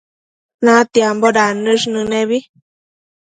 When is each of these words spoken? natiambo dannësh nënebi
natiambo 0.63 1.27
dannësh 1.37 1.85
nënebi 1.93 2.39